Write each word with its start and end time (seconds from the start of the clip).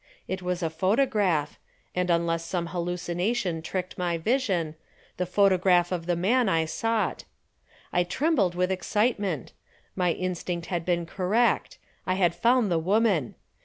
It 0.27 0.41
was 0.41 0.63
a 0.63 0.71
photograph, 0.71 1.59
and 1.93 2.09
unless 2.09 2.43
some 2.43 2.65
hallucination 2.73 3.61
tricked 3.61 3.99
my 3.99 4.17
vision, 4.17 4.73
the 5.17 5.27
photograph 5.27 5.91
of 5.91 6.07
the 6.07 6.15
man 6.15 6.49
I 6.49 6.65
sought. 6.65 7.25
I 7.93 8.03
trembled 8.03 8.55
with 8.55 8.71
excitement. 8.71 9.53
My 9.95 10.13
instinct 10.13 10.65
had 10.69 10.85
been 10.85 11.05
correct. 11.05 11.77
I 12.07 12.15
had 12.15 12.33
found 12.33 12.71
the 12.71 12.79
woman. 12.79 13.35